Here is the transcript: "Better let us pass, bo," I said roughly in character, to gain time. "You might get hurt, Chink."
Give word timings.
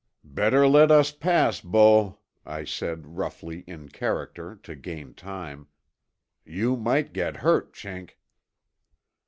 "Better 0.23 0.67
let 0.67 0.89
us 0.89 1.11
pass, 1.11 1.61
bo," 1.63 2.17
I 2.43 2.63
said 2.63 3.05
roughly 3.17 3.59
in 3.67 3.89
character, 3.89 4.55
to 4.63 4.75
gain 4.75 5.13
time. 5.13 5.67
"You 6.43 6.75
might 6.75 7.13
get 7.13 7.37
hurt, 7.37 7.71
Chink." 7.75 8.15